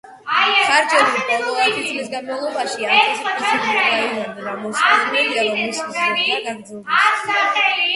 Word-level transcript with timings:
ხარჯები 0.69 1.21
ბოლო 1.31 1.51
ათი 1.65 1.83
წლის 1.91 2.09
განმავლობაში 2.15 2.89
ათასი 2.95 3.29
პროცენტით 3.29 3.69
გაიზარდა 3.69 4.49
და 4.49 4.59
მოსალოდნელია, 4.67 5.49
რომ 5.49 5.65
მისი 5.65 5.91
ზრდა 5.97 6.39
გაგრძელდება. 6.51 7.03